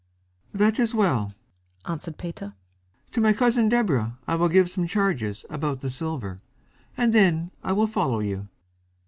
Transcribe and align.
"That 0.51 0.79
is 0.79 0.95
well," 0.95 1.35
answered 1.85 2.17
Peter. 2.17 2.55
"To 3.11 3.21
my 3.21 3.33
Cousin 3.33 3.69
Deborah 3.69 4.17
I 4.27 4.33
will 4.33 4.49
give 4.49 4.67
some 4.67 4.87
charges 4.87 5.45
about 5.47 5.81
the 5.81 5.91
silver, 5.91 6.39
and 6.97 7.13
then 7.13 7.51
I 7.63 7.73
will 7.73 7.85
follow 7.85 8.17
you." 8.17 8.47